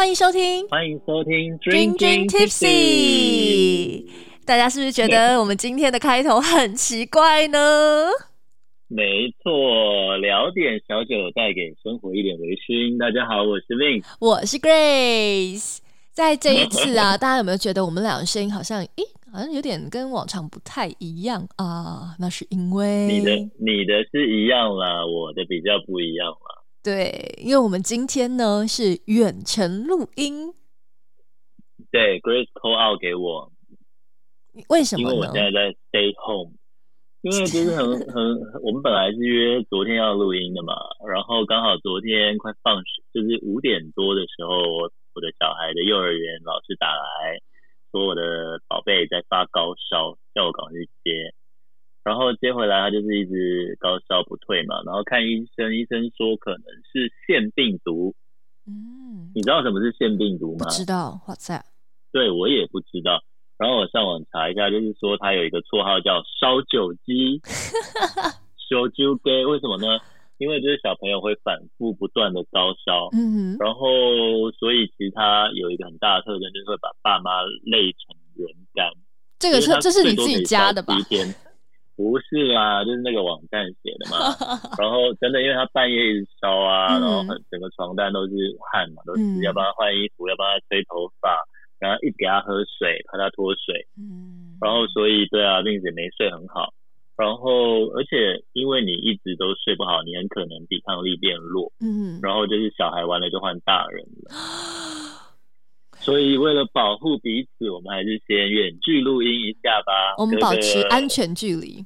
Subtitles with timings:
[0.00, 4.06] 欢迎收听，欢迎收听 Dream Dream Tipsy。
[4.46, 8.08] 大家是不是觉得我们今天的开头很奇怪呢？
[8.88, 12.96] 没错，聊点小酒，带给生活一点微醺。
[12.96, 15.80] 大家好，我是 Lin，我是 Grace。
[16.14, 22.16] 在这一次啊， 大家有没有觉得我们俩的声音好像，诶，好像有点跟往常不太一样啊？
[22.18, 26.56] 那是因为你的你的是一样啦，我的比较不一样啦。
[26.82, 30.52] 对，因为我们今天呢是远程录音。
[31.90, 33.52] 对，Grace call out 给我，
[34.68, 35.02] 为什么？
[35.02, 36.54] 因为我现在在 stay home。
[37.22, 38.16] 因为就是很很，
[38.64, 40.72] 我们本来是约昨天要录音的嘛，
[41.06, 47.36] 然后刚好昨天快放学，就是五点多的时候，我我的小孩的幼儿园老师打来
[47.92, 51.34] 说我的宝贝在发高烧，叫我赶快去接。
[52.02, 58.14] 然后接回来，他就是一直高烧不退嘛，然后看医生，医生说可能是腺病毒。
[58.66, 60.64] 嗯，你知道什么是腺病毒吗？
[60.64, 61.64] 不知道，哇塞！
[62.12, 63.22] 对我也不知道。
[63.58, 67.40] 然后我上网查一下，就是说他有一个绰号叫“烧酒鸡
[68.56, 70.00] ”，烧酒鸡为什么呢？
[70.38, 78.88] 因为就是小朋友会反复不断的高烧，嗯，然后所以其实他有一个很大的特征，就是会把爸妈累成人干。
[79.38, 80.96] 这个是这是你自己加的吧？
[82.00, 84.32] 不是啦，就是那个网站写的嘛。
[84.80, 88.32] 然后真的，因为他半夜一直烧啊，然后很整个床单都是
[88.72, 91.36] 汗嘛，都是要帮他换衣服，要帮他吹头发，
[91.78, 93.86] 然后一直给他喝水，怕他脱水。
[93.98, 94.56] 嗯。
[94.62, 96.72] 然后所以对啊，并且没睡很好。
[97.18, 101.70] 然后而且因为你一直都睡不好，你很可能抵抗力变弱。
[101.84, 102.18] 嗯。
[102.22, 104.32] 然后就是小孩完了就换大人了。
[106.00, 110.16] 所以为了保护彼此，我们还是先远距录音一下吧。
[110.18, 111.84] 我们保持安全距离。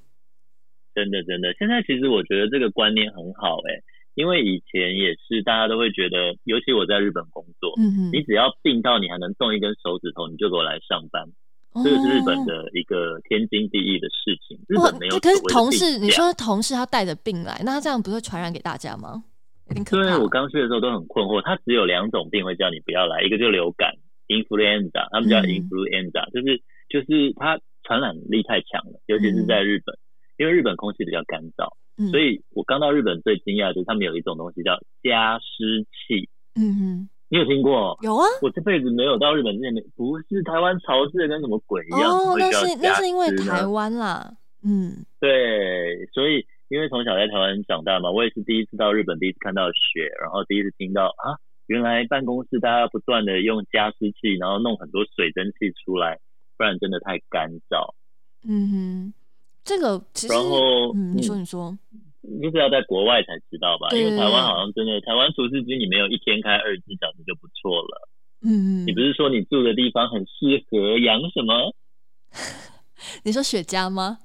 [0.94, 3.82] 真的，真的，现在其实我觉得这个观念很好哎，
[4.14, 11.26] 因为以前也是大家都会觉得，尤其我在日本工作，嗯你只要病到你还能动一根手指头，你就给我来上班，
[11.82, 14.56] 这个是日本的一个天经地义的事情。
[14.68, 15.18] 日本没有。
[15.18, 19.24] 可是同事，你说同事他带着病来，那他这样不会传染给大家吗？
[19.90, 23.90] 对，我刚去的时候都很困惑，他只有两种病会叫你不要来，一个就流感
[24.34, 29.94] （influenza），他们叫 influenza，就是就是它传染力太强了，尤其是在日本。
[30.36, 31.70] 因为日本空气比较干燥，
[32.10, 36.28] 所以我刚到日本最惊讶就是他们有一种东西叫加湿器。
[36.58, 37.96] 嗯哼，你有听过？
[38.02, 42.10] 有啊，我这辈子没有到日本之前，不是台湾潮湿的跟什么鬼一样。
[42.10, 44.34] 哦，那是那是因为台湾啦。
[44.64, 56.18] 嗯，对，所以因为从小在台湾长大嘛，我也是第一次到日本，第一次看到雪，然后第一次听到啊，原来办公室大家不断的用加湿器，然后弄很多水蒸气出来，
[56.56, 57.94] 不然真的太干燥。
[58.46, 59.14] 嗯哼。
[59.64, 60.34] 这个其实，
[60.94, 61.74] 嗯，你说你说，
[62.42, 63.88] 就是要在国外才知道吧？
[63.96, 68.08] 因为台湾好像真的，台湾除湿机你没有一天开二十四小时就不错了。
[68.42, 71.74] 嗯，你不是说你住的地方很适合养什么？
[73.24, 74.18] 你说雪茄吗？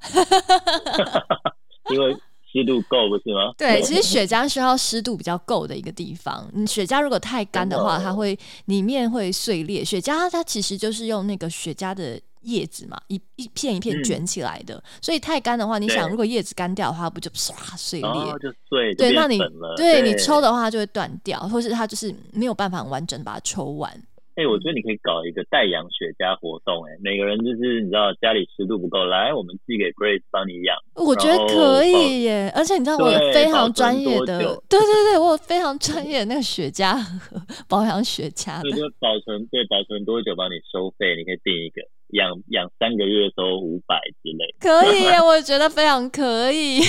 [1.90, 2.14] 因为
[2.52, 3.54] 湿度够不是吗？
[3.58, 6.50] 对，其实雪茄需要湿度比较够的一个地方。
[6.54, 9.84] 你雪茄如果太干的话，它会里面会碎裂。
[9.84, 12.20] 雪茄它其实就是用那个雪茄的。
[12.44, 18.10] 叶子嘛，一一片一片卷起来的，所以太干的话，你想如果叶子干掉的话，不就唰碎裂？
[18.42, 19.38] 就碎，对，那你
[19.76, 23.92] 对你抽的话就会断掉，或是它就是没有办法完整把它抽完。
[24.40, 30.78] 哎，我觉得你可以搞一个代养雪茄活动，哎，每个人就是你知道家里湿度不够，来我们寄给 Grace 帮你养。
[30.96, 34.40] 我觉得可以耶，而且你知道我有非常专业的，
[34.70, 36.96] 对对对，我有非常专业的那个雪茄
[37.68, 38.70] 保养雪茄的，
[39.00, 41.82] 保存对保存多久帮你收费，你可以定一个。
[42.12, 46.82] 养养三个月都五百之类，可以， 我觉得非常可以。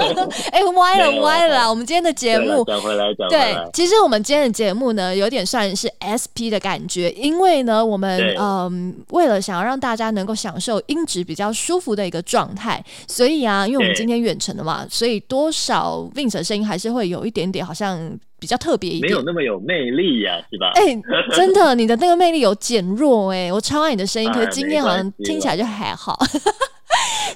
[0.52, 3.28] 哎，歪了歪了，我们今天的节目讲回来讲。
[3.28, 18.18] 对，其实我们今天的节目呢，有点算是 SP 的感觉，因为呢，我们嗯，为了想要让大家能够享受音质比较舒服的一个状态，所以啊，因为我们今天远程的嘛，所以多少 Vince 的声音还是会有一点点好像。
[18.38, 20.72] 比较特别一点，没有那么有魅力呀，是吧？
[20.74, 20.96] 哎，
[21.34, 26.18] 真的， 你的那个魅力有减弱哎，我超爱你的声音，可是今天好像听起来就还好。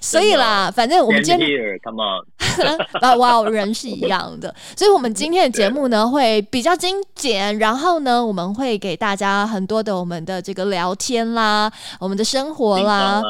[0.01, 1.49] 所以啦，反正我们今天
[1.83, 4.55] ，Come on， 哇，人是一样的。
[4.77, 13.21] 所以，我们今天的节目呢，会比较精简，然后呢，我们会给大家很多的我们的这个聊天啦，我们的生活啦，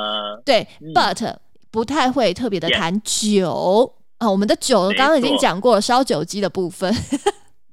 [0.45, 1.35] 对，But
[1.71, 4.31] 不太会特别的谈酒啊。
[4.31, 6.95] 我们的酒刚刚已经讲过烧酒鸡的部分。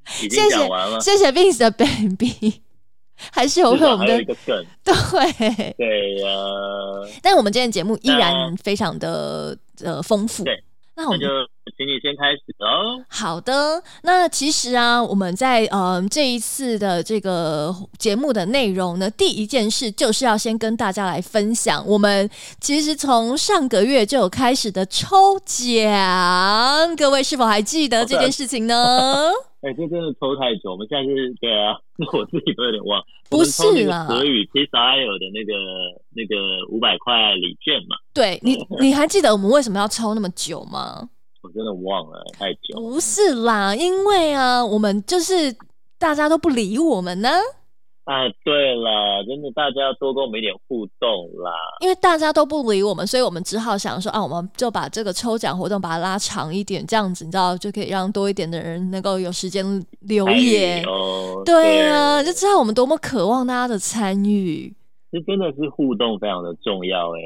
[0.18, 0.40] 谢谢
[1.00, 2.62] 谢谢 Vince 的 baby，
[3.32, 4.18] 还是有会我们的
[4.84, 6.30] 对对呀。
[7.22, 10.44] 但我们今天节目依然非常的呃丰富。
[10.44, 10.64] 对，
[10.96, 11.28] 那我们就
[11.78, 13.04] 请你先开始哦。
[13.10, 22.30] 好的，那其实啊，我们在嗯这一次的这个节目的内容呢，第一件事就是要先跟大家来分享，我们
[22.62, 29.32] 其实从上个月就有开始的抽奖，各位是否还记得这件事情呢？
[29.62, 31.76] 哎，这真的抽太久，我们现在是对啊，
[32.14, 33.02] 我自己都有点忘。
[33.30, 35.54] 不是啦，德语 T S I L 的那个
[36.14, 37.96] 那个五百块礼券嘛。
[38.14, 41.10] 对你， 你还记得我们为什么要抽那么久吗？
[41.42, 42.80] 我真的忘了，太久。
[42.80, 45.56] 不是啦，因为啊，我们就是
[45.98, 47.30] 大家都不理我们呢。
[47.30, 47.42] 啊，
[48.44, 51.52] 对了，真的，大家要多跟我们一点互动啦。
[51.82, 59.66] 因为大家都不理我们，所以我们只好想说啊，我们就把这个抽奖活动把它拉长一点，这样子你知道就可以让多一点的人能够有时间
[60.00, 60.86] 留言。
[61.46, 64.74] 对啊，就知道我们多么渴望大家的参与。
[65.12, 67.20] 这真的是互动非常的重要哎，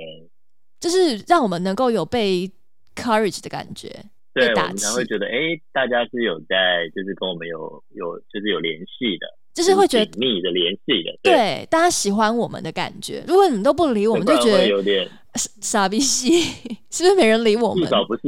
[0.80, 2.50] 就是让我们能够有被
[2.96, 3.88] courage 的感觉，
[4.34, 9.28] 对，我们才会觉得哎，大家是有在，就是跟我们有有就是有联系的。
[9.54, 13.24] 就是会觉得紧密的联系的，对，大家喜欢我们的感觉。
[13.28, 16.42] 如果你们都不理我们，就觉得有点傻逼戏，
[16.90, 17.84] 是不是没人理我们？
[17.84, 18.22] 至少不是，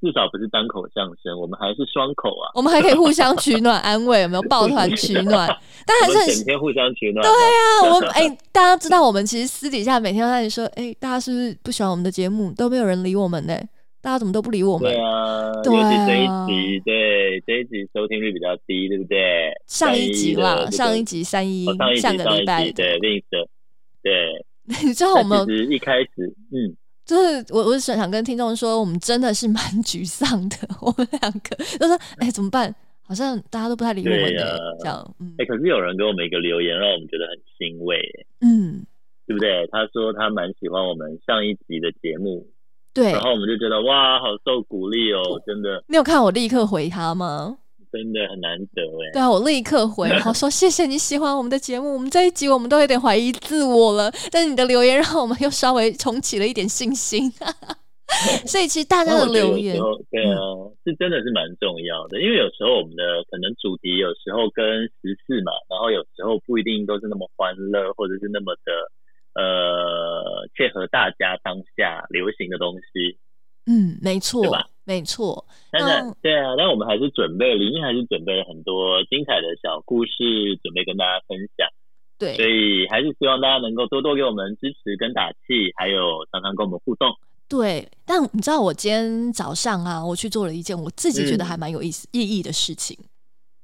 [0.00, 2.50] 至少不是单口相声，我们还是双口啊。
[2.54, 5.48] 我们还可以互相取暖、安慰，有没有抱团取暖？
[5.84, 7.22] 但还是整天互相取暖。
[7.22, 12.52] 对啊，我们 哎，大家知道我们其实私底下每天都在说，哎，大家是不是不喜欢我们的节目？
[12.52, 13.58] 都没有人理我们呢。
[14.00, 14.92] 大家怎么都不理我们？
[14.92, 19.52] 对啊，尤其这一集，对这一集收听率比较低，对不对？
[19.66, 21.66] 上一集啦，上一集三一，
[22.00, 23.48] 上个礼拜，对，另一个，
[24.02, 24.44] 对。
[24.84, 30.56] 你知道我们一开始，嗯，就是我，我是想跟听众说，我们真的是蛮沮丧的。
[30.82, 32.74] 我们两个就说，哎，怎么办？
[33.00, 35.14] 好像大家都不太理我们的，这样。
[35.38, 37.98] 哎，可是有人给我们一个留言，让我们觉得很欣慰，
[38.42, 38.84] 嗯，
[39.26, 39.66] 对不对？
[39.72, 42.46] 他说他蛮喜欢我们上一集的节目。
[42.94, 45.84] 对，然后我们就觉得哇，好受鼓励哦，真的。
[45.88, 47.58] 你有看我立刻回他吗？
[47.90, 49.12] 真的很难得哎。
[49.14, 51.94] 对啊，我立刻回，然后说谢谢你喜欢我们的节目。
[51.94, 57.32] 我们这一集我们都有点怀疑自我了，但是你的留言让我们又稍微重启了一点信心。
[58.44, 59.76] 所以其实大家的留言，
[60.10, 60.36] 对啊，
[60.84, 62.20] 是真的是蛮重要的。
[62.20, 64.64] 因为有时候我们的可能主题有时候跟
[65.00, 68.72] 时事嘛，然后有时候不一定都是那么欢乐，或者是那么的。
[69.38, 73.16] 呃，切合大家当下流行的东西，
[73.66, 74.66] 嗯，没错，对吧？
[74.84, 75.46] 没错。
[75.70, 81.68] 但是，对啊，但我们还是准备，里面还是准备了很多精彩的小故事，准备跟大家分享。
[82.18, 87.08] 对，所以还是希望大家能够多多给我们支持跟打气，还有常常跟我们互动。
[87.48, 92.98] 对，但你知道，我今天早上啊，我去做了一件我自己觉得还蛮有意思、意义的事情。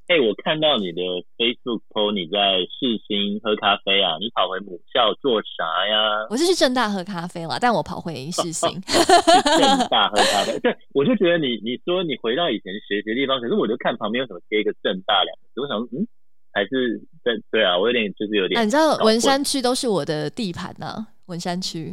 [0.07, 1.01] 哎，我看到你的
[1.39, 6.29] Facebook po 你在世新喝咖啡啊，你跑回母校做啥呀？
[6.29, 8.69] 我是去正大喝咖啡了，但我跑回世 新。
[8.83, 16.07] 正大喝咖啡，对，我就觉得你你说你回到以前学习的地方，可是我就看旁边有什么贴一个正大两个字，我想嗯，
[16.53, 21.07] 还是对对啊，我有点就是有点，你知道文山区都是我的地盘呢。
[21.27, 21.91] 文山区，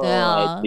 [0.00, 0.58] 对啊，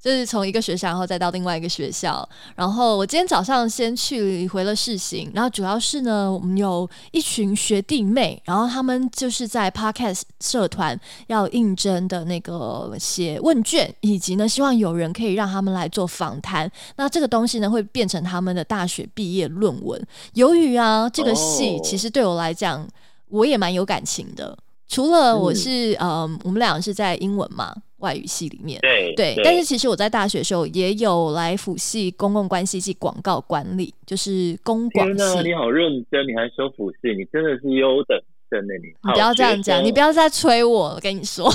[0.00, 2.26] 就是从一个学校，然后再到另外一个学校。
[2.54, 16.70] 然后我今天早上先去回了试行，然后主要是呢，我们有一群学弟妹，然后他们就是在 Podcast 社团要应征的那个写问卷，以及呢，希望有人可以让他们来做访谈。
[16.96, 20.00] 那这个东西呢，会变成他们的大学毕业论文。
[20.34, 22.86] 由于啊，这个戏其实对我来讲，
[23.28, 24.56] 我也蛮有感情的。
[24.88, 35.42] 除了我是嗯，我们俩是在英文嘛外语系里面，对对，但是其实我在大学时候也有来辅系公共关系及广告管理，就是公广系。
[35.42, 38.18] 你好认真，你还修辅系，你真的是优等
[38.48, 38.72] 生呢！
[38.80, 41.52] 你你不要这样讲，你不要再催我，我跟你说，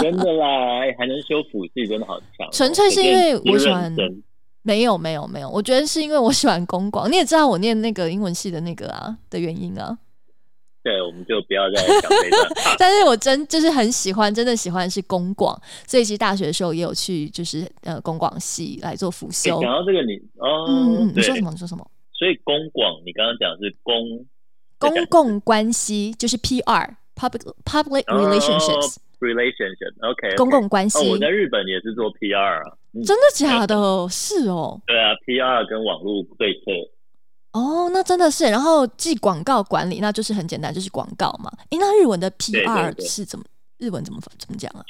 [0.00, 2.48] 真的啦，还能修辅系，真的好强。
[2.50, 3.94] 纯粹是因为我喜欢，
[4.62, 9.96] 没有没有没有，我觉得是因为我喜欢公广，你也知道我念那个英文系的那个啊的原因啊。
[10.84, 12.46] 对，我们就不要再讲这段。
[12.78, 19.58] 但是我真就是很喜欢，真的喜欢是公广，所以其实大学的时候也有去，就是呃公广系来做辅修。
[19.62, 21.50] 讲到这个，你哦，嗯，你说什么？
[21.50, 21.90] 你说什么？
[22.12, 24.26] 所以公广，你刚刚讲是公
[24.78, 30.98] 公共关系，就是 PR，public public relationships，relationship，OK，公共关系。
[30.98, 32.60] 哦，我在日本也是做 PR 啊，
[33.06, 33.74] 真的假的？
[34.10, 34.82] 是哦。
[34.86, 36.64] 对啊，PR 跟网络对策。
[37.54, 41.50] 哦，那真的是，然后记广告管理，那就是很简单，就是广告嘛。
[41.70, 43.44] 哎，那日文的 PR 是怎么？
[43.78, 44.84] 日文怎么怎么讲啊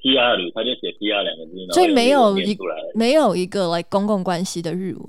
[0.00, 2.56] ？PR 里他就写 PR 两个字，所以没有一
[2.94, 5.06] 没有一个来公共关系的日文。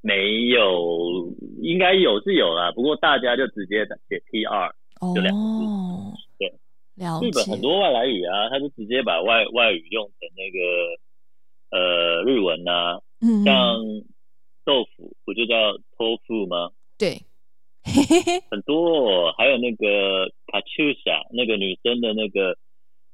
[0.00, 1.28] 没有，
[1.60, 4.70] 应该有是有啦，不过大家就直接写 PR，
[5.14, 5.64] 就两个字。
[6.38, 6.48] 对，
[7.26, 10.58] 日本很多外来语啊，他就直接把外外语用成那个
[11.76, 13.00] 呃日文呐。
[13.20, 13.76] 嗯，像
[14.64, 15.54] 豆腐不就叫
[15.98, 16.70] 托付吗？
[16.96, 17.20] 对，
[18.50, 22.56] 很多，还有那个卡秋莎，那个女生的那个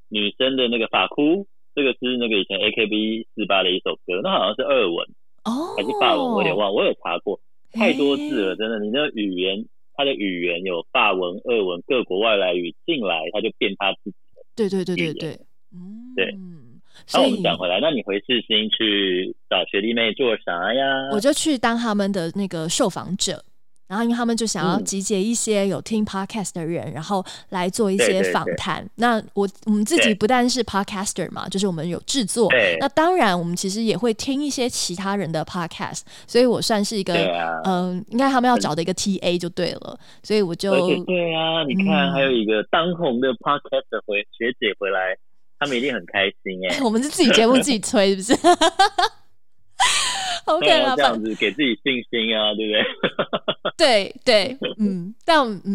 [0.09, 5.09] 女生的那个法哭，这个是那个以前 A K B 四八的一首歌，那好像是二文
[5.45, 7.41] 哦，还是法文，我有点忘，我有查过，
[7.73, 15.41] 太多字了，真的，你那个语言，它的语言有法文、俄文，各国外来语进来，它就变他自己的，对对对对对，
[15.73, 16.35] 嗯，对。
[17.13, 21.11] 那我们讲回来，那你回世新去找学弟妹做啥呀？
[21.13, 23.43] 我就去当他们的那个受访者，
[23.87, 28.89] 然后因为他们就想要集结一些有听 podcast 的人，然后来做一些访谈。
[28.97, 32.49] 那我我们自己不但是 podcaster 嘛，就是我们有制作。
[32.81, 37.15] 那当然，我们其实也会听一些其他人的 podcast，所以我算是一个
[37.65, 39.99] 嗯，应该他们要找的一个 TA 就对了。
[40.23, 40.71] 所以我就
[41.05, 45.17] 对啊，你看还有一个当红的 podcaster 回学姐回来。
[45.59, 46.81] 他们一定很开心哎！
[46.85, 48.49] 我们是自己节目自己吹，是不是？
[50.47, 52.85] OK 了，这样子给自己信心啊，对不对？
[53.77, 55.75] 对对，嗯，但嗯，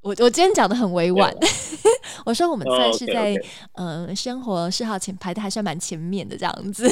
[0.00, 1.32] 我我今天讲的很委婉，
[2.24, 3.34] 我说我们算是在
[3.74, 6.88] 呃生活嗜好前排的还算蛮前面的这样子。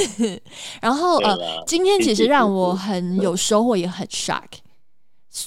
[0.83, 4.43] 然后呃，今天其实让我很有收获，也很 shock。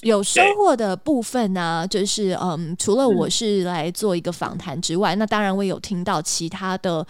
[0.02, 7.06] 有收获的部分呢，就是嗯，除了我是来做一个访谈之外，那当然我有听到其他的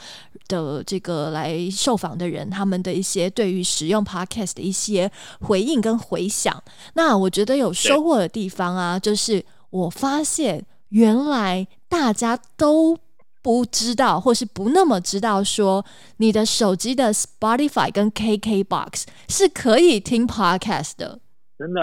[0.47, 6.63] 的这个来受访的人他们的一些对于使用 podcast 的一些回应跟回响。
[6.93, 12.97] 那我觉得有收获的地方啊，就是我发现原来大家都
[13.41, 15.85] 不知道，或是不那么知道，说
[16.17, 21.19] 你的手机的 Spotify 跟 KKBox 是可以听 podcast 的。
[21.59, 21.81] 真的，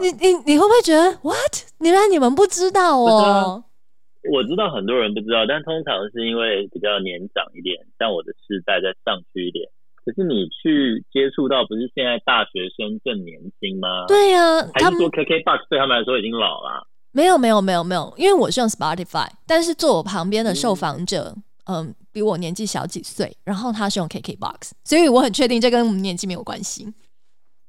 [0.00, 1.52] 你你你会不会觉得 what？
[1.80, 3.62] 原来你们不知道哦。
[4.32, 9.68] 我知道很多人不知道，但通常是因为比较年长一点，像我的世代再上去一点。
[10.02, 14.06] 可是你去接触到，不是现在大学生更年轻吗？
[14.08, 16.88] 对呀，还是说 KKBOX 对他们来说已经老了？
[17.12, 21.34] 没有没有没有没有，因为我是用 Spotify，但是坐我旁边的受访者，
[21.66, 26.86] 嗯，比我年纪小几岁，然后他是用 KKBOX，所以我很确定这跟我们年纪没有关系。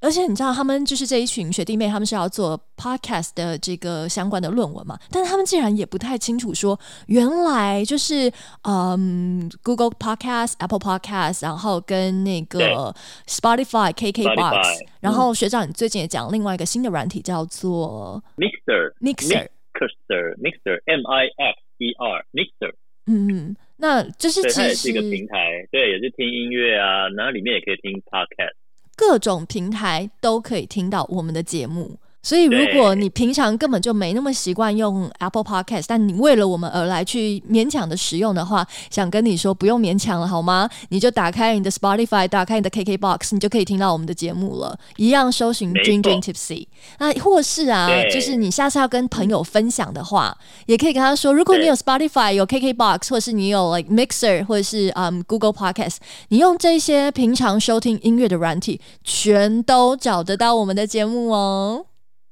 [0.02, 4.98] 而且你知道，他们就是这一群学弟妹，他们是要做 podcast 的这个相关的论文嘛？
[5.12, 8.32] 但是他们竟然也不太清楚，说原来就是
[8.64, 12.96] 嗯，Google Podcast、Apple Podcast，然后跟那个
[13.28, 22.74] Spotify、KKBox，然后学长，你最近也讲另外一个新的软体叫做 Mixer、Mixer、Mixer、Mixer、M I X E R、Mixer。
[23.06, 28.54] 嗯嗯，那就是其实是一个平台，对，也是听音乐啊，然后里面也可以听 podcast。
[29.00, 31.96] 各种平台都可以听到我们的节目。
[32.22, 40.70] 所以，如果你平常根本就没那么习惯用 Apple Podcast，但你为了我们而来去勉强的使用的话，想跟你说不用勉强了，好吗？
[40.90, 44.78] 你就打开你的 Spotify，打开你的 KKBox，你就可以听到我们的节目了。
[44.98, 46.68] 一样搜寻 Dream Dream Tipsy。
[47.00, 55.96] 那或是啊，就是你下次要跟朋友分享的话，也可以跟他说，如果你有 Spotify，有 KKBox，或是你有 like Mixer，或者是嗯 Google Podcast，
[56.28, 61.86] 你用这些平常收听音乐的软体，全都找得到我们的节目哦。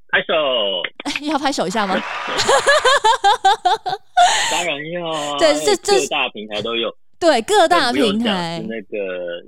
[0.09, 0.33] 拍手，
[1.29, 1.95] 要拍手一下吗？
[4.51, 5.37] 当然要。
[5.37, 6.93] 对，这这各大平台都有。
[7.19, 8.63] 对，各大平台。
[8.67, 9.43] 那个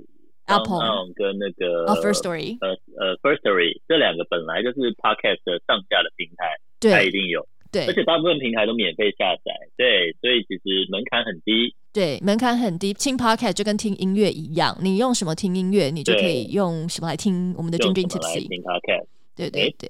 [0.46, 6.58] Apple 跟那个 First Story，呃呃，First Story 这两个本来就是 Podcast 上架的平台，
[6.90, 7.46] 它一定有。
[7.72, 9.52] 对，而且大部分平台都免费下载。
[9.76, 11.72] 对，所以其实门槛很低。
[11.92, 18.48] 对，门槛很低，听 Podcast 就跟听音乐一样，你用什么听音乐，你就可以用什么来听我们的 Dream Tipsy。
[18.48, 19.06] 听 Podcast。
[19.36, 19.88] 对对对。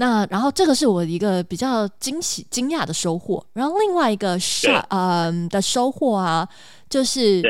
[0.00, 3.44] 那然后这个是我一个比较惊喜、惊讶的收获。
[3.52, 6.48] 然后另外一个是嗯的收获啊，
[6.88, 7.42] 就是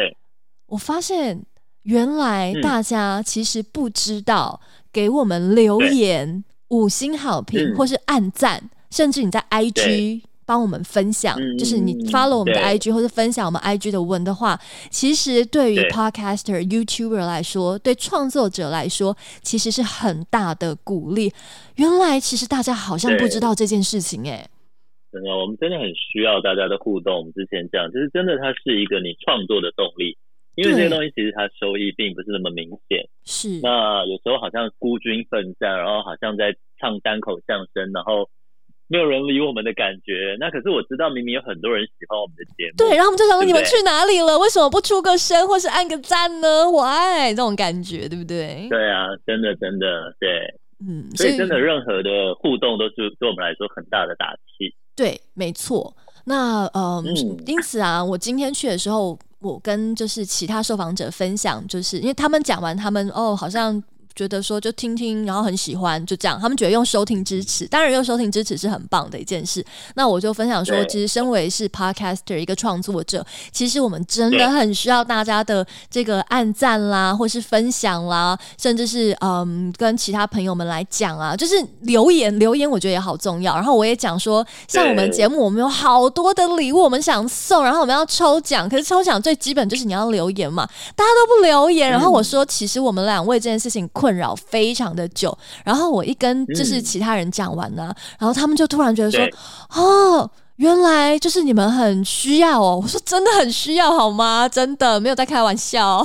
[0.67, 1.45] 我发现
[1.83, 4.59] 原来大家其实不知道
[4.91, 10.23] 给我们留言、五星好评或是按赞，甚至你在 IG。
[10.49, 21.31] 帮我们分享，就是你 follow 我们的 IG 或者分享我们 IG 的文的话，其实对于 podcaster、YouTuber 来说，对创作者来说，其实是很大的鼓励。
[21.77, 24.49] 原来其实大家好像不知道这件事情，哎，
[25.13, 27.19] 真的，我们真的很需要大家的互动。
[27.19, 30.17] 我们之前讲，就是真的，它是一个你创作的动力，
[30.57, 33.05] 因为这些东西其实它收益并不是那么明显。
[33.27, 38.31] 是，那有时候好像孤军奋战，然后好像在唱单口相声，然后。
[38.89, 42.77] 没有人理我们的感觉，那可是我知道，明明有很多人喜欢我们的节目。
[42.77, 44.39] 对，然后我们就想说你们去哪里了？
[44.39, 46.69] 为什么不出个声，或是按个赞呢？
[46.69, 48.67] 我爱这种感觉，对不对？
[48.71, 49.87] 对啊，真的真的
[50.19, 50.41] 对，
[50.81, 54.75] 嗯，所以真的任何的互动都是对我们来说很大的打击。
[54.97, 55.95] 对，没错。
[56.25, 57.05] 那嗯，
[57.47, 63.83] 因此啊，我今天去的时候，我跟就是其他受访者分享，就是因为他们讲完，他们哦，好像。
[64.19, 66.41] 觉得说就听听，然后很喜欢，就这样。
[66.41, 69.65] 他们觉得用收听支持，当然用收听支持是很棒的一件事。
[69.95, 83.55] 那我就分享说，其实身为是 podcaster 一个创作者，其实我们真的很需要大家的这个按赞啦，或是分享啦，甚至是嗯跟其他朋友们来讲啊，就是留言留言，我觉得也好重要。
[83.55, 91.89] 然后我也讲说，像我们节目，我们有好多的礼物，我们想送，然后我们要抽奖，可是抽奖最基本就是你要留言嘛，大家都不留言。
[91.89, 95.37] 然后我说，其实我们两位这件事情困扰非常的久。
[95.65, 99.21] 然后我一跟就是其他人讲完呢，然后他们就突然觉得说，
[99.75, 102.81] 哦，原来就是你们很需要哦。
[102.83, 104.49] 我说真的很需要好吗？
[104.49, 106.03] 真的没有在开玩笑。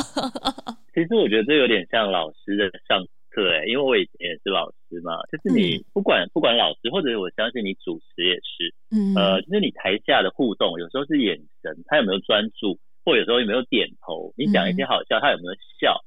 [0.93, 3.01] 其实我觉得这有点像老师的上
[3.33, 15.98] 课哎，因为我以前也是老师嘛，就是你不管不管老师，或者我相信你主持也是，嗯呃，就是你台下的互动，有时候是眼神，他有没有专注，或有时候有没有点头，你讲一些好笑，他有没有笑。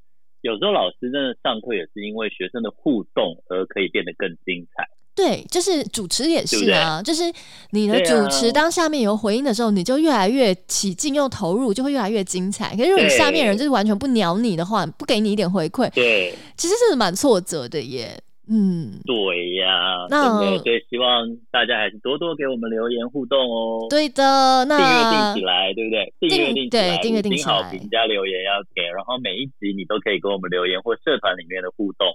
[0.46, 4.86] 有时候老师真的上课也是因为学生的互动而可以变得更精彩。
[5.16, 7.24] 对，就是主持也是啊，就是
[7.70, 12.76] 你的主持当下面有回应的时候，你就越来越起劲又投入，就会越来越精彩。
[12.76, 18.16] 可是如果你下面人就是完全不鸟你的话，不给你一点回馈，对，其实是蛮挫折的耶。
[18.48, 23.86] 嗯，对呀，那所以希望大家还是多多给我们留言互动哦。
[23.90, 26.12] 对的，那订阅定起来，对不对？
[26.20, 32.06] 订阅定起来，订阅定起来，好评加留言要给，然后每一集你都可以给我们留言或社团里面的互动，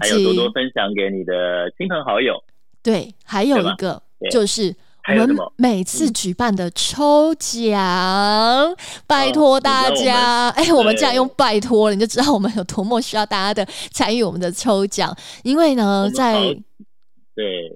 [0.00, 2.42] 还有多多分享给你的亲朋好友。
[2.82, 4.74] 对，还有一个就是。
[5.06, 8.74] 我们每次举办的抽奖，
[9.06, 15.14] 拜托大家，哎，我们这样用拜托了，你就知道我们有多么需要大家的参与我们的抽奖。
[15.42, 16.32] 因为呢，在
[17.34, 17.70] 对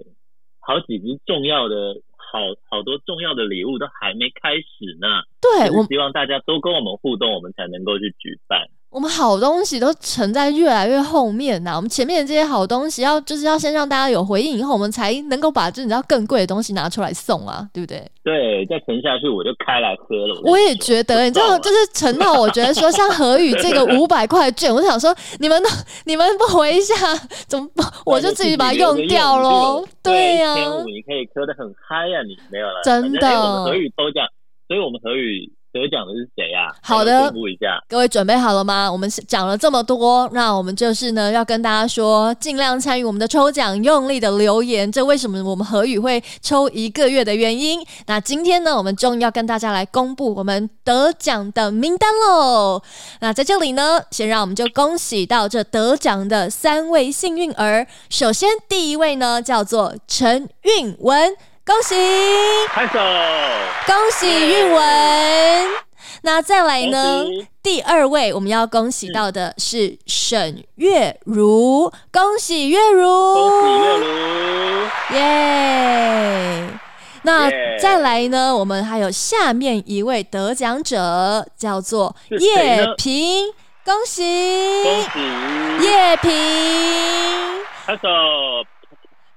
[0.60, 2.38] 好几支重要的、好
[2.70, 5.08] 好多重要的礼物都还没开始呢。
[5.40, 8.68] 对，我希望大家都跟我们互动，我们才能够去举办。
[8.98, 18.04] 我们好东西都沉在越来越后面呐，我们前面的这些好东西要就是要先让大家有回应，以后我们才能够把就你知道更贵的东西拿出来送啊，对不对？
[18.24, 20.40] 对，再沉下去我就开来喝了。
[20.42, 25.62] 我也觉得，你知道，就是沉到我觉得说像何宇这个 五百块券，我想说你们
[26.04, 26.94] 你们不回一下，
[27.46, 27.68] 怎么
[28.04, 29.86] 我就自己把它用掉喽？
[30.02, 33.28] 对呀，千五你可以喝的很嗨呀，你没有了，真的。
[33.28, 34.26] 我们何宇抽奖，
[34.66, 35.48] 所以我们何宇。
[35.72, 36.74] 得奖的是谁呀？
[36.82, 37.78] 好的，公布一下。
[37.88, 38.90] 各位准备好了吗？
[38.90, 44.90] 我们讲了这么多，那我们就是呢，要跟大家说，尽量参与我们的抽奖，用力的留言。
[44.90, 47.80] 这为什么我们何宇会抽一个月的原因？
[48.06, 52.82] 那今天呢，我们终于要跟大家来公布我们得奖的名单喽。
[53.20, 57.86] 那在这里呢，先让我们就恭喜到这得奖的三位幸运儿。
[58.08, 61.36] 首先，第一位呢叫做陈韵文。
[61.68, 61.94] 恭喜，
[62.68, 62.98] 拍手！
[63.86, 65.68] 恭喜韵文。
[66.22, 67.26] 那再来呢？
[67.62, 76.68] 第二位我们要恭喜到的是沈月如，恭喜月如，恭喜月如，耶！
[77.24, 78.56] 那再来呢？
[78.56, 83.44] 我们还有下面一位得奖者，叫做叶平，
[83.84, 84.22] 恭喜，
[84.82, 86.32] 恭喜叶平，
[87.84, 88.08] 拍手。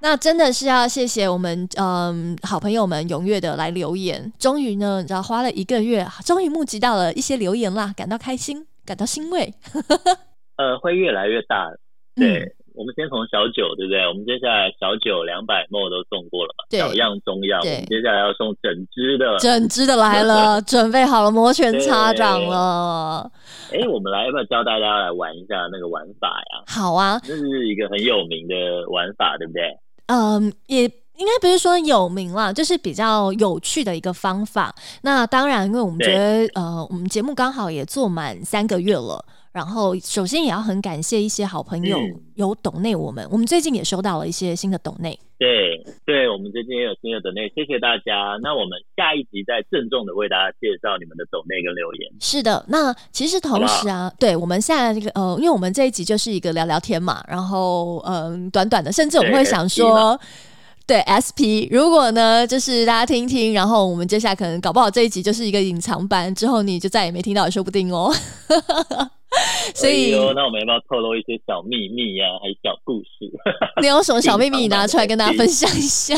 [0.02, 9.54] 那真的是要谢谢我们嗯好朋友们踊跃的来留言，终于呢，你知道花了一个月，终于募集到了一些留言啦，感到开心，感到欣慰。
[10.58, 11.70] 呃，会越来越大。
[12.16, 14.06] 对，我们先从小九，对不对？
[14.08, 23.32] 我们接下来小九两百墨都送过了嘛，小样中药，我们接下来要送整支的，整支的来了， 准备好了摩拳擦掌了。
[23.72, 26.64] 哎，我们来要不要教大家来玩一下那个玩法呀？
[26.68, 28.56] 好啊，这是一个很有名的
[28.90, 29.62] 玩法，对不对？
[30.08, 30.84] 嗯，也
[31.18, 34.74] 应该不是说有名了，就是比较有趣的一个方法。
[35.02, 39.24] 那当然，因为我们觉得，呃，我们节目刚好也做满三个月了。
[39.52, 41.98] 然后，首先也要很感谢一些好朋友
[42.36, 45.20] 有懂内我们，我们最近也收到了一些新的懂内。
[45.38, 48.38] 对，对我们最近也有新的懂内，谢谢大家。
[48.42, 52.12] 那我们下一集再郑重的为大家介绍你们的懂内跟留言。
[52.20, 60.20] 是的，那其实同时啊，对我们现在这个呃，因为我们这一集就是一个聊聊天嘛，然后嗯，短短的，甚至我们会想说。
[60.88, 68.14] 对 SP，如果呢，就是大家听听，然后我们接下来可能搞不好这一集就是一个隐藏版，之后你就再也没听到也说不定哦。
[69.76, 73.32] 所以，那我们要不要透露一些小秘密呀，还是小故事？
[73.82, 76.16] 你有什么小秘密，你拿出来跟大家分享一下。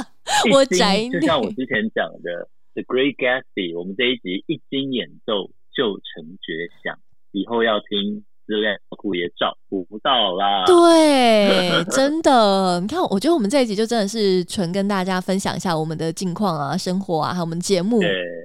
[0.52, 6.98] 我宅，就像我之前讲的，The Great Gatsby，我们这一集一经演奏就成绝响，
[7.32, 8.24] 以后要听。
[8.46, 10.64] 资料库也找不到啦。
[10.66, 18.00] 对，真的，你看，我觉得我们这一集就真的是纯跟大家分享一下我们的近况啊、生活啊，还有我们节目。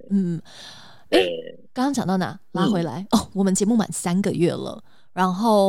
[0.09, 0.41] 嗯，
[1.11, 1.21] 哎，
[1.73, 2.37] 刚刚讲到哪？
[2.51, 4.83] 拉回来哦，我们节目满三个月了。
[5.13, 5.67] 然后，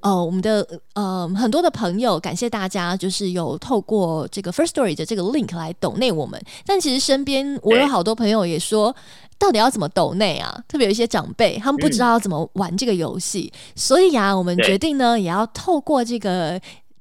[0.00, 6.40] 呃，我们的呃很多的朋友，感谢大家，就是有透过这个 First Story 的这个 link 来抖内我们。
[6.64, 8.94] 但其实身边我有好多朋友也说，
[9.40, 10.56] 到底要怎么抖内啊？
[10.68, 16.60] 特别有一些长辈，他们不知道怎么玩这个游戏，所以啊，我们决定呢，也要透过这个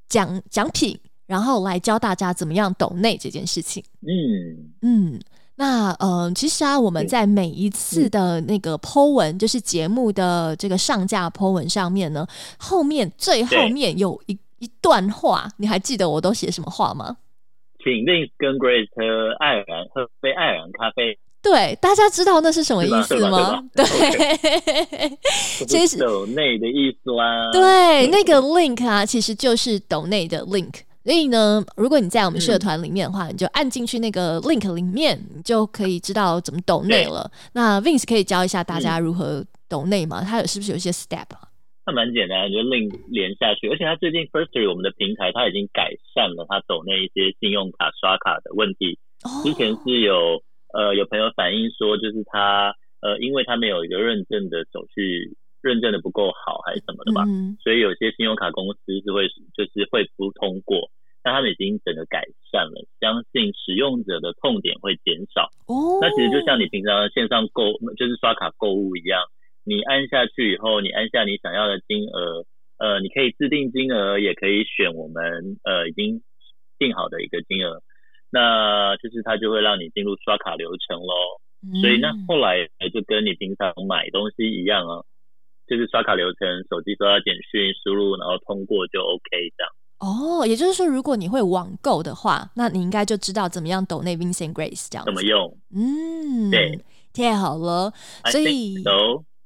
[0.09, 3.83] 奖奖品，然后来教大家怎么样抖内这件事情。
[4.01, 5.19] 嗯嗯。
[5.57, 17.17] 那呃，其实啊，我们在每一次的那个 Po 文，就是节目的这个上架 Po 文上面呢，后面最后面有一一段话，你还记得我都写什么话吗？
[17.83, 21.17] 请 Vince 跟 Grace 喝爱尔兰喝杯爱尔兰咖啡。
[21.41, 23.63] 对，大家知道那是什么意思吗？
[23.75, 23.85] 对，
[25.67, 27.51] 其实抖内的意思啦。
[27.51, 30.73] 对，那个 link 啊，其实就是抖内的 link。
[31.05, 37.29] 所以呢，如果你在我们社团里面的话，你就按进去那个 link 里面，你就可以知道怎么抖内了。
[37.53, 40.23] 那 Vince 可以教一下大家如何抖内吗？
[40.23, 41.45] 他有是不是有一些 step 啊？
[41.85, 43.69] 那蛮简单，就 link 连下去。
[43.69, 48.97] 而且他最近 Firstory 我们的平台，他已经改善了他抖内一些信用卡刷卡的问题。
[49.43, 50.41] 之前是有
[50.73, 55.37] 呃有朋友反映说，就是他呃因为他没有一个认证的手续。
[55.65, 57.25] 认证的不够好还是什么的吧，
[57.63, 60.91] 所以有些信用卡公司是会就是会不通过，
[61.25, 65.49] 但他们已经整个改善了，相信使用者的痛点会减少。
[65.65, 69.25] 哦，那其实就像你平常线上购就是刷卡购物一样，
[69.65, 72.45] 你按下去以后，你按下你想要的金额，
[72.77, 76.21] 呃，你可以自定金额，也可以选我们呃已经
[76.77, 77.81] 定好的一个金额，
[78.29, 81.41] 那就是它就会让你进入刷卡流程喽。
[81.81, 85.01] 所以那后来就跟你平常买东西一样啊。
[85.67, 89.73] 就是刷卡流程，手机收到简讯，输入然后通过就 OK 这样。
[90.05, 95.03] 哦，也就是说，如果你会网购的话，那你应该就知道怎么样抖那 Vincent Grace 这样。
[95.05, 95.57] 怎么用？
[95.73, 96.79] 嗯，对，
[97.11, 97.91] 太好了。
[98.31, 98.75] 所以。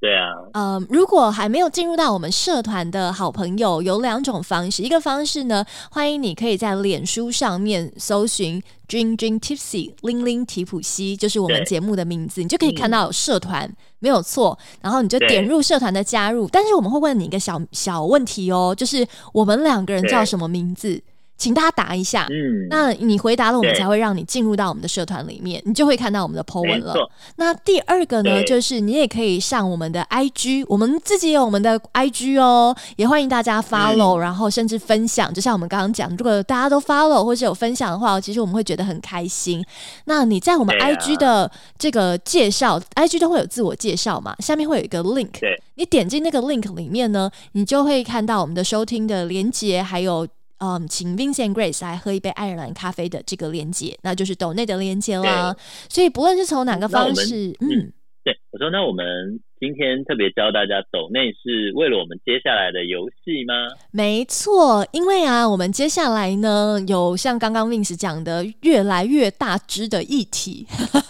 [0.01, 4.81] 对啊，嗯，如果还没有进入到我们社团的好朋友，有两种方式。
[4.81, 14.57] 一个方式呢，欢迎你可以在脸书上面搜寻 “Dream Dream Tipsy” 零零提普西，就是我们节目的名字，你就可以看到社团，没有错。
[14.81, 21.01] 然后你就点入社团的加入，但是我们会问你一个小小问题哦，就是我们两个人叫什么名字？
[21.39, 26.93] 请大家答一下，嗯，那你回答了，我们才会让你进入到我们的社团里面，你就会看到我们的 po 文了。
[27.38, 35.34] 那第二个呢，就是你也可以上我们的 IG，我们自己有我们的 IG 哦，也欢迎大家 follow，然后甚至分享。
[35.34, 39.65] 就像我们刚刚讲，如果大家都 follow 或是有分享的话，其实我们会觉得很开心。
[40.06, 45.30] 那你在我们 IG 的这个介绍，IG 都会有自我介绍嘛，下面会有一个 link，
[45.75, 50.28] 你点进那个 link 里面呢，你就会看到我们的收听的连接，还有。
[50.60, 55.56] 嗯，请 Vincent Grace 来喝一杯爱尔兰咖啡的这个链接，那就是抖内的链接啦。
[55.89, 57.91] 所以不论是从哪个方式，嗯，
[58.30, 59.39] 对，我说那我们。
[59.60, 63.54] 今天特别教大家抖内是为了我们接下来的游戏吗？
[63.92, 70.65] 没错，因为啊，我们接下来呢有像刚刚 Vince 讲的越来越大只的议题。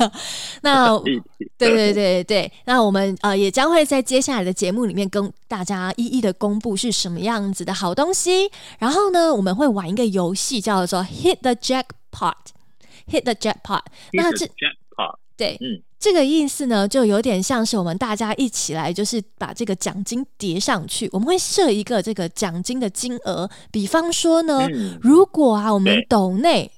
[0.64, 0.98] 那
[1.60, 8.50] 对对对对，那我们呃也将会在接下来的节目里面跟大家一一的公布是什么样子的好东西。
[8.80, 13.84] 然后呢，我们会玩一个游戏叫做 Hit the Jackpot，Hit the Jackpot。
[14.14, 15.84] 那这 Jackpot 对，嗯。
[16.00, 21.10] 这个意思呢，就有点像是我们大家一起来，就是把这个奖金叠上去。
[21.12, 24.66] 我们会设一个这个奖金的金额，比方说呢，
[25.02, 26.72] 如果啊我们斗内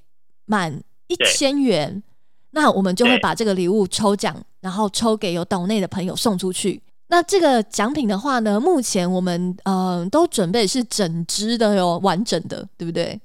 [0.46, 2.02] 满一千元，
[2.50, 6.82] 那我们就会把这个礼物抽奖，然后抽给有斗内的朋友送出去。
[7.06, 13.20] 那这个奖品的话呢，目前我们嗯都准备是整只的哟，完整的，对不对？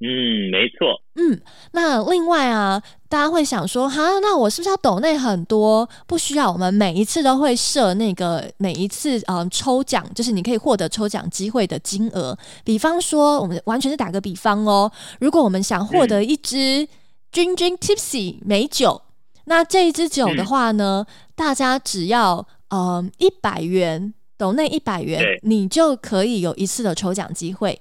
[0.00, 1.02] 嗯，没错。
[1.16, 1.40] 嗯，
[1.72, 5.88] 那另外啊，大家会想说，哈，那我是不是要抖内很多？
[6.06, 12.38] 不需要，我们每一次都会设那个每一次嗯抽奖，就是你可以获得抽奖机会的金额。
[12.62, 16.86] 比方说，我们完全是打个比方哦，如果我们想获得一支
[17.32, 19.02] 君君 Tipsy 美酒，
[19.46, 27.80] 那这一支酒的话呢，大家只要嗯一百元抖内一百元，你就可以有一次的抽奖机会。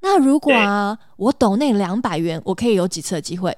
[0.00, 3.56] 那如果啊，我抖那两百元，我可以有几次的机会？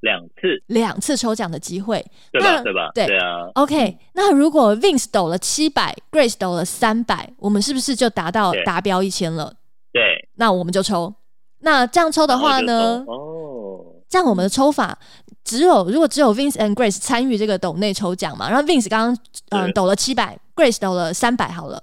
[0.00, 2.62] 两次，两次抽奖的机会，对吧？
[2.62, 2.90] 对吧？
[2.94, 3.50] 对啊。
[3.54, 9.52] OK，那如果 Vince 抖了七百，Grace 抖了三百，我们是不是就达到达标一千了？
[9.92, 10.28] 对。
[10.36, 11.12] 那我们就抽。
[11.60, 13.04] 那这样抽的话呢？
[13.08, 13.84] 哦。
[14.08, 14.96] 这样我们的抽法
[15.44, 18.48] 只有，如果只有 Vince and Grace 参与这个抖内抽奖嘛？
[18.48, 19.18] 然后 Vince 刚刚
[19.50, 21.82] 嗯抖了七百，Grace 抖了三百，好了。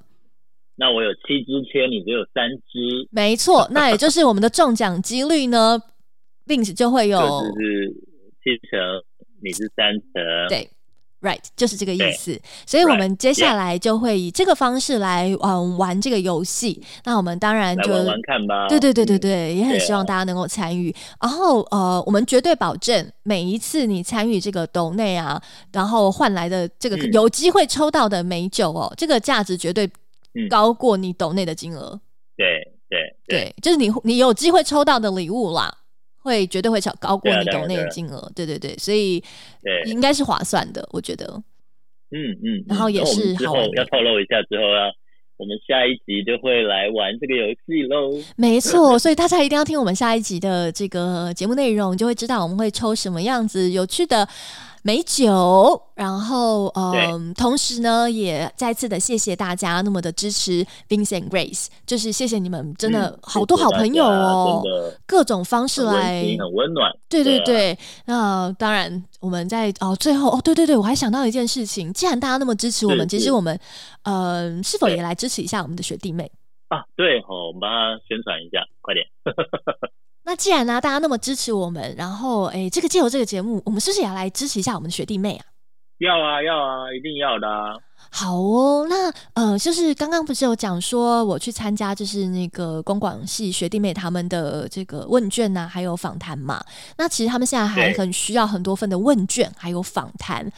[0.75, 3.67] 那我有七支签，你只有三支，没错。
[3.71, 5.81] 那也就是我们的中奖几率呢
[6.47, 7.93] ，Vince 就会有就是
[8.43, 8.79] 七成，
[9.41, 10.69] 你是三成，对。
[11.21, 12.39] Right，就是这个意思。
[12.67, 16.83] 所以，我们接下来就会以这个方式来嗯玩这个游戏。
[17.03, 18.67] 那我们当然就玩玩看吧。
[18.67, 20.93] 对对对对对，也很希望大家能够参与。
[21.19, 29.89] 然后呃，我们绝对保证每一次你参与这个斗内啊，然后换来的这个有机会抽到的美酒哦，这个价值绝对
[30.49, 31.99] 高过你斗内的金额。
[32.37, 35.73] 对对对，就是你你有机会抽到的礼物啦。
[36.25, 39.23] 会绝对会超高过你斗内的金额，对对对，所以
[39.85, 41.27] 应该是划算的，我觉得。
[42.09, 44.91] 嗯嗯，然后也是之后要透露一下，之后要
[45.37, 48.09] 我们下一集就会来玩这个游戏喽。
[48.37, 54.27] 没错， 所以大家一定要听我们下一集的这个节目内容，就会知道我们会抽什么样子有趣的。
[54.85, 64.61] 美酒，然后嗯，同时呢，也再次的谢谢大家那么的支持 Vincent Grace，就是谢谢你们，真的好多好朋友哦，
[65.07, 67.75] 各种方式来很温暖，对对对。
[68.05, 73.59] 那当然，我们在哦最后哦，对对对，我还想到一件事情，既然大家那么支持我们，其实我们
[74.03, 76.31] 呃，是否也来支持一下我们的学弟妹
[76.67, 76.85] 啊？
[76.95, 79.03] 对哦，我们帮他宣传一下，快点。
[80.25, 85.45] 那既然呢，大家那么支持我们，然后哎，这个借由这个节目，我们是不是也要来支持一下我们的学弟妹啊？
[85.99, 87.47] 要啊，要啊，一定要的。
[88.11, 96.63] 好哦，那呃，就是刚刚不是有讲说我去参加，就是那个公广系学弟妹他们的这个问卷呐，还有访谈嘛。
[96.97, 100.49] 那其实他们现在还很需要很多份的问卷，还有访谈。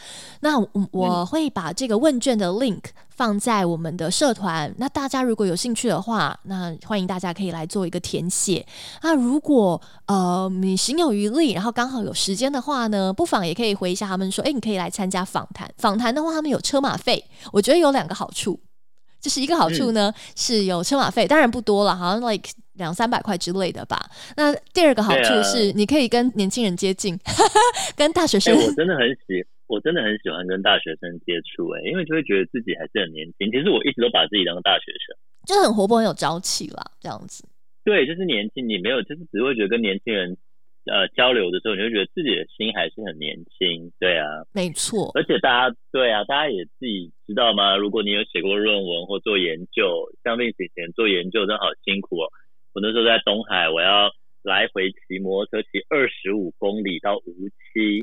[0.42, 2.84] 那我我会把这个问卷的 link。
[3.18, 8.64] 放在我们的社团，那大家如果有兴趣的话，那欢迎大家可以来做一个填写。
[9.02, 15.68] 那如果呃你行有余力，然后刚好有时间的话呢，不妨也可以回一下他们说，哎，你可以来参加访谈。
[15.80, 18.60] 访谈的话，他们有车马费，我觉得有两个好处，
[19.20, 24.00] 就是一个好处呢是有车马费，当然不多了，好像 like 两三百块之类的吧。
[24.36, 27.20] 那第二个好处是你可以跟年轻人接近，
[27.98, 29.44] 跟大学生，我真的很喜。
[29.68, 33.52] 我真的很喜欢跟大学生接触，哎，因为就会觉得自己还是很年轻。
[33.52, 37.44] 其实我一直都把自己当大学生，就很活泼、很有朝气啦，这样子。
[37.84, 40.38] 对，就是年轻，你没有，就是只会觉得跟年轻人
[40.86, 43.92] 呃交流的时候，你会觉得自己的心还是很年轻。
[44.00, 45.12] 对啊，没错。
[45.14, 47.76] 而且大家对啊，大家也自己知道吗？
[47.76, 52.32] 如果你有写过论文或做研究，像那以前做研究真好辛苦哦。
[52.74, 54.12] 我那时候在东海，我要。
[54.48, 58.00] 来回骑摩托车骑二十五公里到无锡，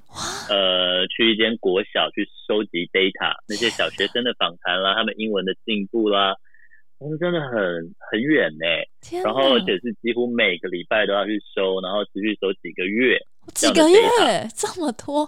[0.50, 6.36] 呃，去一间国小去收集 data，那些小学生的访谈啦，他们英文的进步啦，
[6.98, 7.56] 我们真的很
[8.12, 8.66] 很远呢。
[9.24, 13.18] 然后而且是几乎每个礼拜都要去收，然后持续收几个月，
[13.54, 13.98] 几个月
[14.54, 15.26] 这么多？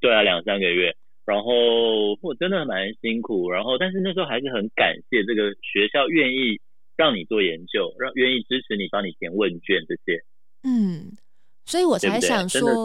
[0.00, 0.96] 对啊，两三个月。
[1.26, 6.58] 然后我真的蛮辛苦，然后但是那时候还是很感谢这个学校愿意
[6.96, 10.24] 让你做研究，让愿意支持你，帮你填问卷这些。
[10.64, 11.12] 嗯，
[11.66, 12.84] 所以我才想说，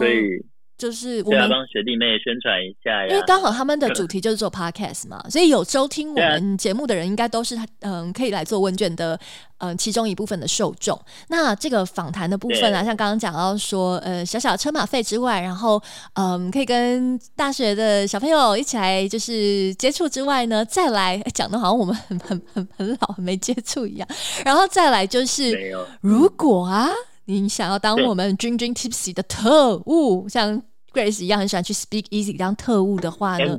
[0.78, 9.20] 就是我们帮学弟妹宣传一下，因为刚好他们的主题就是做 podcast 嘛，所以有收听我们节目的人，应该都是他嗯可以来做问卷的
[9.58, 10.98] 嗯其中一部分的受众。
[11.28, 15.78] 那这个访谈的部分啊，像刚刚讲到说，呃，小小车马费之外，然后
[16.14, 24.08] 嗯可以跟大学的小朋友一起来就是接触之外呢，再来讲的好像我们很很很很老很没接触一样，
[24.46, 25.54] 然后再来就是
[26.00, 26.88] 如果啊。
[27.26, 33.58] 你想要当我们君君 Tipsy 的特务，像 Grace 一样很喜欢去 Speak Easy 当特务的话呢？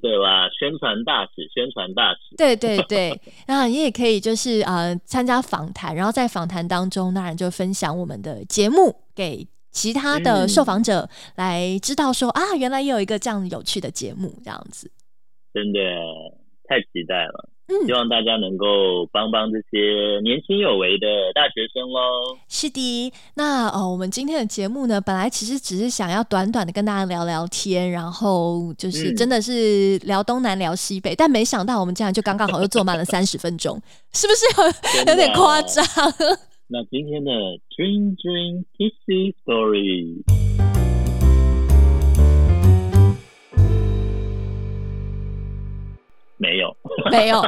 [0.00, 0.48] 对吧？
[0.58, 2.36] 宣传大使，宣传大使。
[2.36, 14.90] 对对对， 那你也可以就是呃参加访谈，然后在访谈当中，当然就分享我们的节目给其他的受访者来知道说啊，原来也有一个这样有趣的节目，这样子。
[15.54, 15.78] 真的
[16.64, 17.48] 太期待了。
[17.86, 22.36] 希望大家能够帮帮这些年轻有为的大学生喽。
[22.48, 33.80] 是的，那呃，我们今天的节目呢，本来其实只是想要短短的跟大家聊聊天，然后就是真的是聊东南聊西北，但没想到我们竟然就刚刚好又坐满了 三十分钟，
[34.12, 34.44] 是不是
[34.96, 35.84] 有有点夸张？
[36.68, 37.30] 那今天的
[37.76, 40.22] Dream Dream Kissy Story。
[46.42, 46.76] 没有，
[47.12, 47.38] 没有。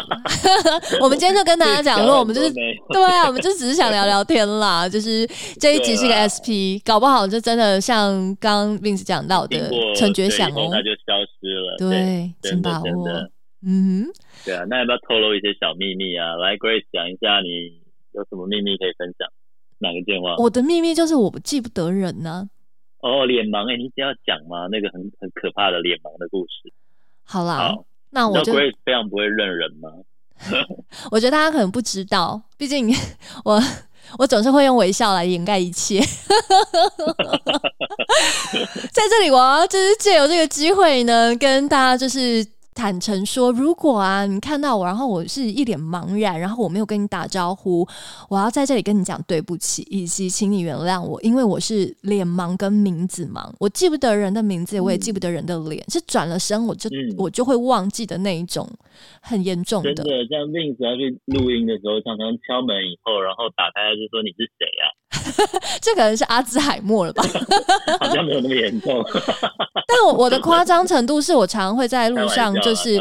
[1.03, 4.87] 我们今天就跟大家讲说，我们就是对啊，我们就只是想聊聊天啦。
[4.89, 5.27] 就是
[5.59, 11.77] 这一集是个 SP，搞不好就真的像刚 Vince 讲到的陈觉想哦，那就消失了。
[11.77, 13.09] 对，请把握。
[13.67, 14.07] 嗯，
[14.45, 16.37] 对啊，那要不要透露一些小秘密啊？
[16.37, 19.27] 来，Grace 讲一下，你有什么秘密可以分享？
[19.79, 20.37] 哪个电话？
[20.37, 22.49] 我的秘密就是我记不得人呢。
[23.01, 24.69] 哦，脸盲哎，你只要讲吗？
[24.71, 26.73] 那个很很可怕的脸盲的故事。
[27.25, 27.75] 好啦。
[28.15, 29.91] 那我就非常不会认人吗？
[31.11, 32.95] 我觉得大家可能不知道，毕竟
[33.45, 33.63] 我
[34.19, 36.01] 我总是会用微笑来掩盖一切。
[38.93, 42.47] 在这里，我要就是借由这个机会呢，跟大家就是。
[42.75, 47.87] 坦诚说，如果啊，你看到我，然后我是一脸茫然，然后我没有跟你打招呼，
[48.29, 58.69] 我要在这里跟你讲对不起，以及请你原谅我，因为我是脸盲跟名字盲，我记不得人的名字，我也记不得人的脸，是转了身我就我就会忘记的那一种，
[59.23, 59.95] 很严重的。
[59.95, 64.91] 真的，像 Vince 要去录音的时候，常常敲门以后，然后打开就说你是谁呀？
[65.81, 67.23] 这可能是阿兹海默了吧？
[68.01, 69.03] 好像没有那么严重。
[69.87, 73.01] 但我我的夸张程度是我常常会在路上就是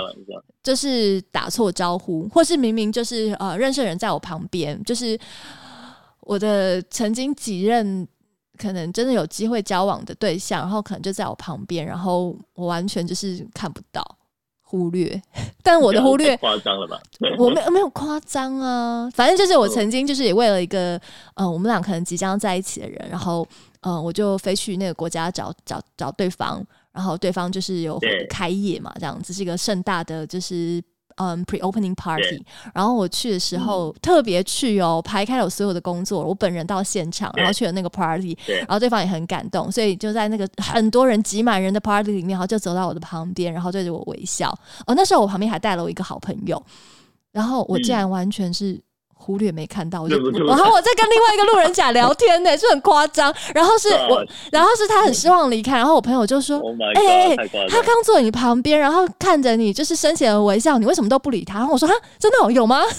[0.61, 5.17] 就是打错招呼，或是明明就是呃认识人在我旁边，就是
[6.21, 8.07] 我的曾经几任
[8.57, 14.03] 可能真的有机会交往的对象，然后可能就在我旁边，然后我完全就是看不到。
[14.73, 15.21] 忽略，
[15.61, 16.99] 但我的忽略夸张了吧？
[17.37, 20.99] 我没没有夸张啊，反正就是我曾经就是也为了一个
[21.35, 23.47] 呃，我们俩可能即将在一起的人，然后
[23.81, 30.83] 嗯，我就飞去那个国家找找找对方，然后对方就是有开业嘛，这样子是一个盛大的就是。
[31.17, 44.49] 嗯，pre-opening party，然后我去的时候特别去哦，排开了我所有的工作，我本人到现场，然后去了那个 party，然后对方也很感动，所以就在那个很多人挤满人的 party 里面，然后就走到我的旁边，然后对着我微笑。
[44.85, 46.61] 哦，那时候我旁边还带了我一个好朋友，
[47.31, 48.81] 然后我竟然完全是。
[49.23, 53.33] 忽略没看到，我就 然后我在跟另外一个路人甲聊天呢， 就很夸张。
[53.55, 55.77] 然后是我，然后是他很失望离开。
[55.77, 56.61] 然后我朋友就说
[56.95, 57.35] ：“哎，
[57.69, 62.83] 他刚坐你旁边，然后看着你，就是深浅的微笑，你为什么都不理他？”然后我说：“哈，真的有吗？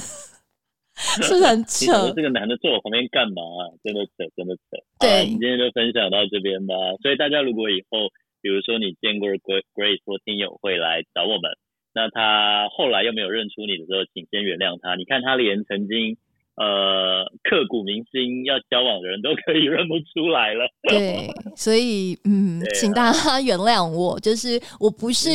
[0.94, 2.12] 是不是很扯。
[2.14, 3.42] 这个男的坐我旁边干嘛？
[3.82, 4.78] 真的扯，真的扯。
[5.00, 6.74] 对，你今天就分享到这边吧。
[7.02, 8.08] 所以大家如果以后，
[8.40, 11.50] 比如说你见过 Grace 或听友会来找我们。”
[11.94, 14.96] 那他后来又没有认出你的时候，请先原谅他。
[14.96, 16.16] 你看他连曾经
[16.57, 20.66] 呃刻骨铭心要交往的人都可以认不出来了。
[20.88, 25.30] 对，所以嗯，请大家原谅我，就是我不是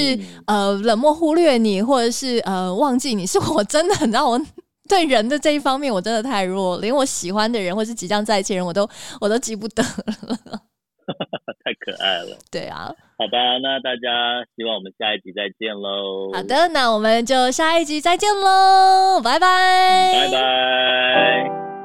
[0.47, 4.39] 呃冷漠忽略你，或者是呃忘记你，是我真的很让我
[4.87, 8.87] 对人的这一方面我真的太弱，连我喜欢的人或是即将在一起人我都
[9.21, 10.59] 我都记不得了。
[11.63, 12.37] 太可爱了。
[12.51, 12.93] 对啊。
[13.17, 16.31] 好吧那大家希望我们下一集再见喽。
[16.33, 20.13] 好的那我们就下一集再见喽拜拜。
[20.13, 21.78] 拜拜。